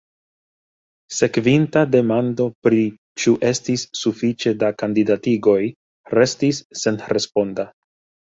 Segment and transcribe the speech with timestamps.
[1.15, 2.79] Sekvinta demando pri
[3.23, 5.59] ĉu estis sufiĉe da kandidatigoj
[6.19, 7.67] restis senresponda.